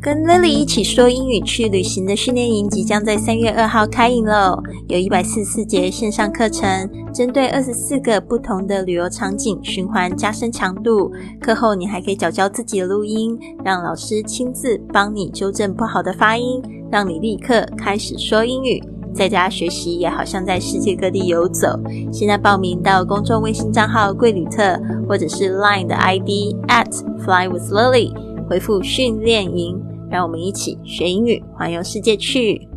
[0.00, 4.62] 跟 Lily 一起说英语去旅行的训练营即将在三月二号开营喽！
[4.88, 11.10] 有一百四十四节线上课程，针对二十四个不同的旅游场景循环加深强度。
[11.40, 18.82] 课后你还可以找教自己的录音，让老师亲自帮你纠正不好的发音，让你立刻开始说英语。
[19.14, 21.68] 在家学习也好像在世界各地游走。
[22.12, 24.78] 现在报名到公众微信账号“贵旅特”
[25.08, 26.92] 或者是 Line 的 ID at
[27.24, 28.12] Fly with Lily，
[28.48, 29.80] 回复训练营。
[30.08, 32.68] 让我们一起学英语，环游世界去。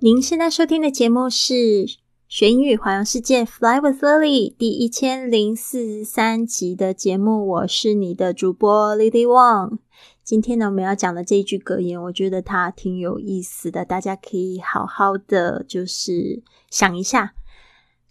[0.00, 1.54] 您现在收听的节目是
[2.26, 7.46] 《学英语环游世界》Fly with Lily 第一千零四十三集的节目。
[7.46, 9.78] 我是你的主播 Lily Wang。
[10.24, 17.34] 今天呢，我们要讲的这一句格言，我觉得它挺有意思的，大家可以好好的就是想一下。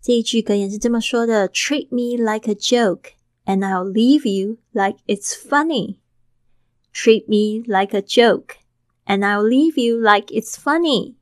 [0.01, 3.11] 这一句格言是这么说的：“Treat me like a joke,
[3.49, 5.95] and I'll leave you like it's funny.”
[6.93, 8.57] Treat me like a joke,
[9.05, 11.15] and I'll leave you like it's funny.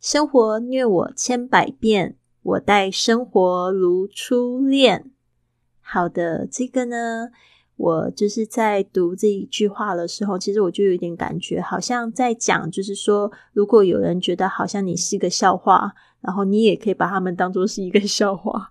[0.00, 5.10] 生活虐我千百遍，我待生活如初恋。
[5.80, 7.30] 好的，这个呢，
[7.76, 18.70] 我就是在读这一句话的时候，其实我就有点感觉，好像在讲，就是说，如果有人觉得好像你是一个笑话，然后你也可以把他们当做是一个笑话。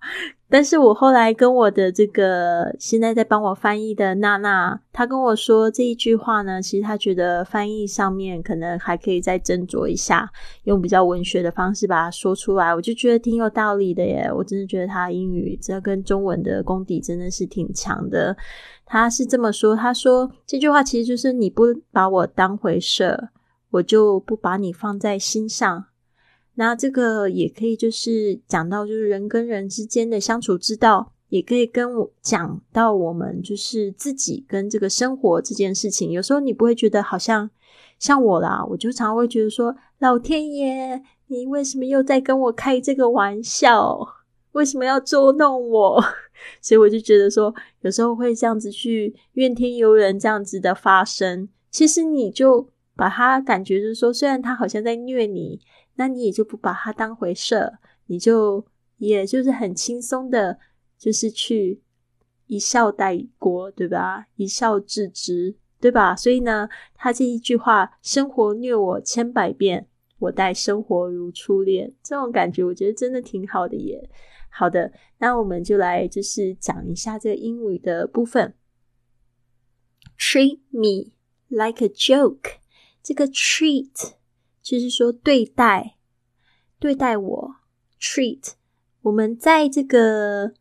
[0.53, 10.29] 但是我后来跟我的这个现在在帮我翻译的娜娜，她跟我说这一句话呢，其实她觉得翻译上面可能还可以再斟酌一下，
[10.65, 12.75] 用比较文学的方式把它说出来。
[12.75, 14.31] 我就觉得挺有道理的耶！
[14.31, 18.37] 我真的觉得她英语这跟中文的功底真的是挺强的。
[18.85, 23.29] 她是这么说，她说这句话其实就是你不把我当回事，
[23.71, 25.85] 我就不把你放在心上。
[26.55, 36.11] 那这个也可以，就是讲到就是人跟人之间的相处之道，也可以跟我讲到我们就是自己跟这个生活这件事情。
[36.11, 37.49] 有时候你不会觉得好像
[37.97, 44.07] 像我啦，我就常会觉得说，老天爷，你为什么又在跟我开这个玩笑？
[44.51, 45.99] 为什么要捉弄我？
[46.61, 55.59] 所以我就觉得说，有时候会这样子去怨天尤人，这样子的发生，其实你就把他感觉就是说，虽然他好像在虐你。
[55.95, 57.73] 那你也就不把它当回事，
[58.07, 58.65] 你就
[58.97, 60.59] 也就是很轻松的，
[60.97, 61.81] 就是去
[62.47, 64.27] 一笑带过，对吧？
[64.35, 66.15] 一笑置之，对吧？
[66.15, 69.87] 所以呢，他这一句话“生活虐我千百遍，
[70.19, 74.09] 我待生活如初恋”，这种感觉我觉得真的挺好的耶。
[74.49, 78.53] 好的，那我们就来就是讲一下这个英语的部分。
[80.17, 81.11] Treat me
[81.49, 82.57] like a joke，
[83.01, 84.13] 这个 treat。
[84.63, 85.97] 就是说，对待
[86.79, 87.55] 对待我
[87.99, 88.53] ，treat。
[89.01, 90.53] 我们在这个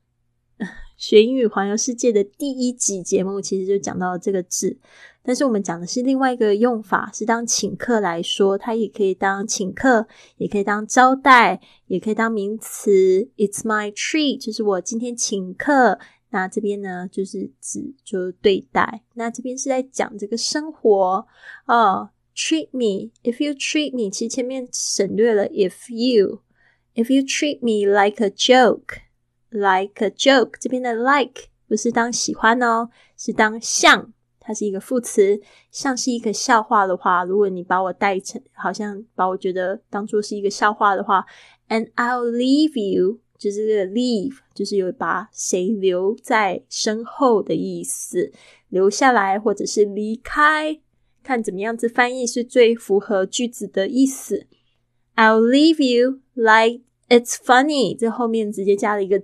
[0.99, 4.79] 学英语环游世界的第一集节目，其实就讲到这个字。
[5.25, 13.31] 但是我们讲的是另外一个用法，是当请客来说，它也可以当请客，也可以当招待，也可以当名词。
[13.37, 16.01] It's my treat，就是我今天请客。
[16.31, 19.05] 那这边呢，就是指就对待。
[19.15, 21.25] 那这边是在讲这个生活
[21.67, 22.11] 哦。
[22.35, 26.43] Treat me if you treat me，其实前面省略了 if you。
[26.95, 35.41] If you treat me like a joke，like a joke，这边的 like 不是当喜欢哦，是当像，它是一个副词，
[35.71, 41.25] 像是一个笑话的话，如果你把我带成好像把我觉得当做是一个笑话的话
[41.69, 48.31] ，and I'll leave you，就是这个 leave，就是有把谁留在身后的意思，
[48.69, 50.79] 留下来或者是离开。
[51.24, 54.48] 看怎么样子翻译是最符合句子的意思。
[55.16, 59.22] I'll leave you like it's funny，这后面直接加了一个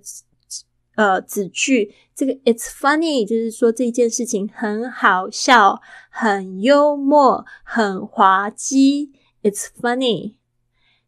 [0.95, 1.93] 呃子句。
[2.15, 9.11] 这个 it's funny 就是说这件事情很好笑、很幽默、很滑稽。
[9.41, 10.35] It's funny.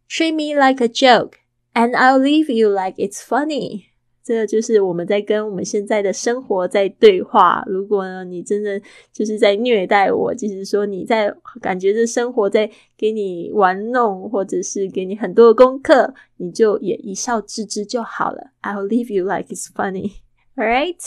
[0.09, 1.37] Treat me like a joke,
[1.73, 3.85] and I'll leave you like it's funny.
[4.22, 7.64] 这个就是我们在跟我们现在的生活在对话。
[7.66, 8.80] 如果呢，你真的
[9.12, 18.52] 就是在虐待我，就是说你在感觉这生活在给你玩弄，或者是给你很多的功课，你就也一笑置之就好了。
[18.62, 20.12] I'll leave you like it's funny,
[20.54, 21.00] alright？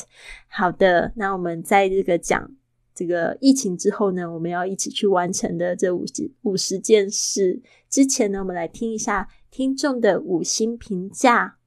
[0.48, 2.52] 好的，那我们在这个讲
[2.96, 11.58] 这个疫情之后呢，我们要一起去完成的这五十五十件事之前呢，我们来听一下听众的五星评价。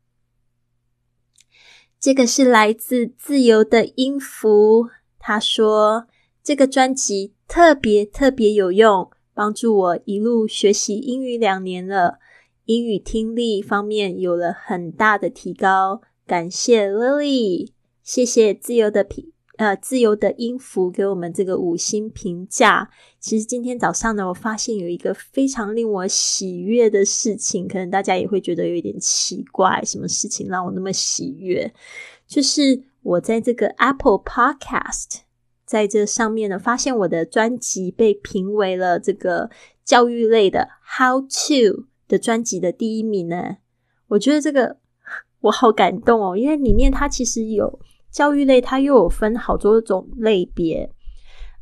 [1.99, 4.89] 这个是来自自由的音符。
[5.19, 6.07] 他说
[6.43, 12.19] ：“这个专辑特别特别有用，帮助我一路学习英语两年了，
[12.67, 16.03] 英语听力方面有了很大的提高。
[16.27, 17.71] 感谢 Lily，
[18.03, 22.91] 谢谢自由的评呃，自由的音符给我们这个五星评价。
[23.19, 31.73] 其实今天早上呢，我发现有一个非常令我喜悦的事情，可能大家也会觉得有一点奇怪，什么事情让我那么喜悦？
[32.27, 35.21] 就是我在这个 Apple Podcast
[35.65, 39.49] 在这上面呢，发现我的专辑被评为了这个
[39.85, 40.69] 教育类的
[40.99, 43.57] How to 的专辑的第一名呢。
[44.09, 44.77] 我觉得这个
[45.41, 47.81] 我好感动哦，因为里面它其实有。
[48.11, 50.91] 教育类它又有分好多种类别，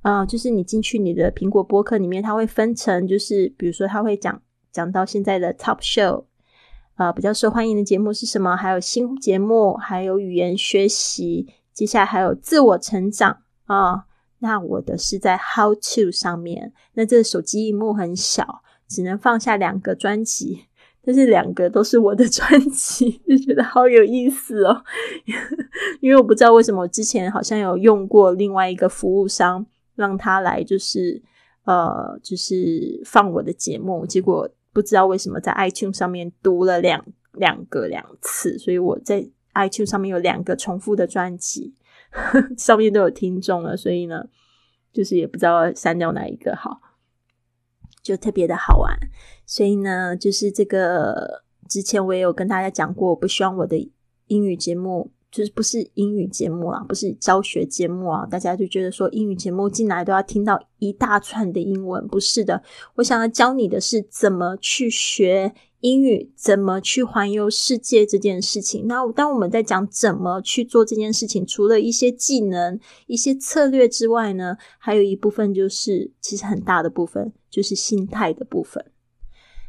[0.03, 6.25] 啊，就是你进去你的苹果播客里面，它会分成，就是比如说它会讲讲到现在的 top show，
[6.95, 8.57] 啊，比较受欢迎的节目是什么？
[8.57, 14.05] 还有新节目，还有语言学习，接下来还有自我成长啊。
[14.41, 20.67] 那我的是在 how to 上面，那这个手机荧幕很小，只能放下两个专辑。
[21.07, 24.83] 但是两个都是我的专辑， 就觉得好有意思哦。
[26.01, 31.21] 因为我不知道为什么，我之前好像有用过另外一个服务商，让他来就是
[31.65, 37.05] 呃，就是放我的节目，结果不知道为什么在 iTunes 上面读了两
[37.35, 41.75] 两个两次，所以我在 iTunes 上面有两个重复的专辑，
[42.57, 44.25] 上面都有听众了，所以呢，
[44.93, 46.81] 就是也不知道删掉哪一个好。
[48.05, 48.95] 就特别的好玩，
[49.47, 53.91] 所以呢，就是这个之前我也有跟大家讲过，我不希望我的
[54.27, 62.63] 英语节目就是不是英语节目啊，不是教学节目啊，大家就觉得说英语节目进来都要听到一大串的英文，不是的，
[62.97, 65.55] 我想要教你的是怎么去学。
[65.85, 68.87] 英语怎么去环游世界这件事情？
[68.87, 78.83] 那当我们在讲怎么去做这件事情，除了一些技能、一些策略之外呢，还有一部分就是，其实很大的部分就是心态的部分。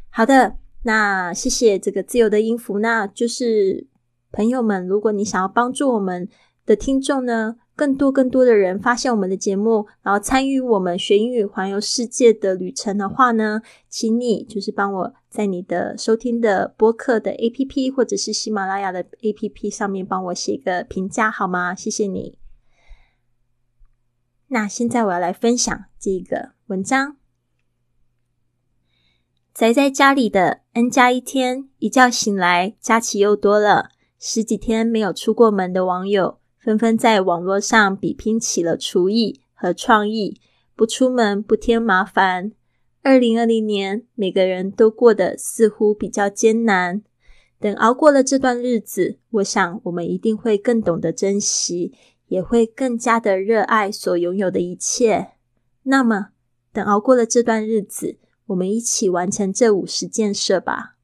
[0.10, 2.80] 好的，那谢谢这个自由的音符。
[2.80, 3.86] 那就是
[4.32, 6.30] 朋友们，如果你想要帮助我们
[6.66, 7.58] 的听众呢？
[7.76, 21.76] 更多更多的人发现我们的节目，然后参与我们学英语环游世界的旅程的话呢，请你就是帮我在你的收听的播客的 A P P 或者是喜马拉雅的 A P P 上面帮我写一个评价好吗？
[21.76, 22.40] 谢谢你。
[24.48, 27.18] 那现在我要来分享这个文章。
[29.54, 33.90] 宅在家里的 N 加一天，一觉醒来，假期又多了，
[34.20, 36.40] 十几天没有出过门的网友。
[36.66, 40.42] 纷纷在网络上比拼起了厨艺和创意，
[40.76, 42.54] 不出门不添麻烦。
[43.04, 47.04] 二零二零年，每个人都过得似乎比较艰难。
[47.60, 51.94] 等熬过了这段日子，我想我们一定会更懂得珍惜，
[52.30, 55.34] 也会更加的热爱所拥有的一切。
[55.84, 56.30] 那么，
[56.74, 58.18] 等熬过了这段日子，
[58.48, 60.96] 我们一起完成这五十件事吧。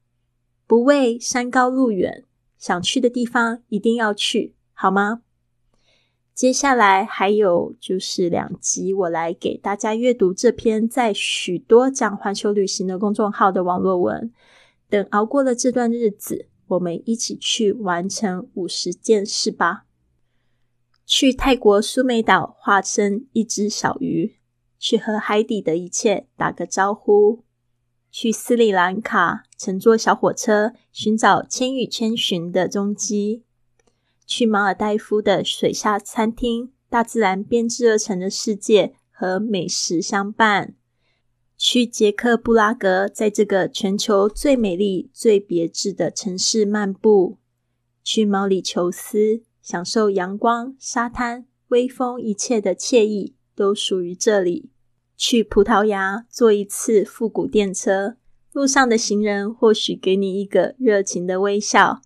[0.66, 2.24] 不畏山高路远，
[2.58, 5.22] 想去的地方一定要去，好吗？
[6.34, 14.32] 接下来还有就是两集，我来给大家阅读这篇在许多讲环球旅行的公众号的网络文。
[14.88, 19.84] 等熬过了这段日子，我们一起去完成五十件事吧。
[21.04, 24.36] 去泰国苏梅岛化身一只小鱼，
[24.78, 27.44] 去和海底的一切打个招呼。
[28.10, 33.44] 去斯里兰卡乘坐小火车，寻找《千与千寻》的踪迹。
[34.26, 40.74] 去马尔代夫的水下餐厅，大自然编织而成的世界和美食相伴；
[41.56, 47.38] 去捷克布拉格，在这个全球最美丽、最别致的城市漫步；
[48.02, 54.70] 去毛里求斯，享受阳光、沙滩、微风，一切的惬意都属于这里；
[55.16, 58.16] 去葡萄牙，坐一次复古电车，
[58.52, 62.02] 路上的行人或许给你一个热情的微笑。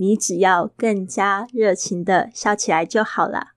[0.00, 3.48] 你只要更加热情的笑起来就好了。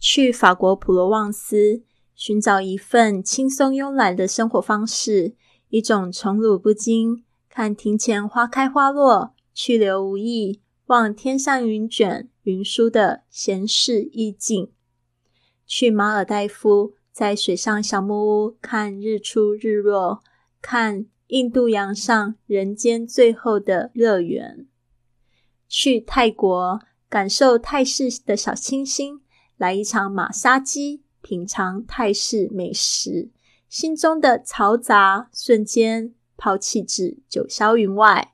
[0.00, 1.84] 去法国普罗旺斯，
[2.16, 5.36] 寻找一份轻松慵懒的生活方式，
[5.68, 14.72] 一种宠辱不惊，看庭前花开花落，去留无意，望天上云卷云舒的闲适意境。
[15.64, 20.24] 去马尔代夫，在水上小木屋看日出日落，
[20.60, 24.66] 看印度洋上人间最后的乐园。
[25.68, 29.20] 去泰国感受泰式的小清新，
[29.56, 33.30] 来一场马杀鸡，品尝泰式美食，
[33.68, 38.32] 心中的嘈杂瞬间抛弃至九霄云外。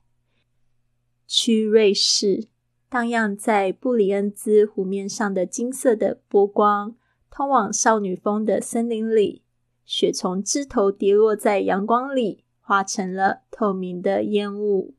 [1.26, 2.48] 去瑞士
[2.90, 6.94] 荡漾在布里恩兹湖面上的金色的波光，
[7.30, 9.42] 通往少女峰的森林里，
[9.86, 14.94] 雪从枝头跌落在阳光里，化成了透明的烟雾。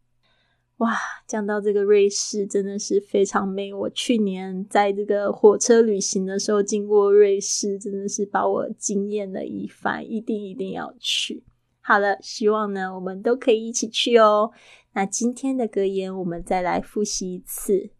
[0.83, 3.73] 哇，讲到这个瑞士真的是非常美。
[3.73, 11.45] 我去年在这个火车旅行的时候经过瑞士，真的是把我惊艳了一番，一定一定要去。
[11.79, 14.51] 好了，希望呢我们都可以一起去哦。
[14.93, 17.91] 那今天的格言我们再来复习一次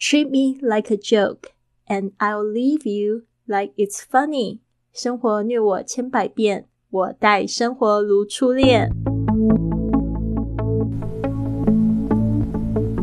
[0.00, 1.50] ：Treat me like a joke,
[1.86, 4.60] and I'll leave you like it's funny。
[4.90, 9.15] 生活虐我千百遍，我待生活如初恋。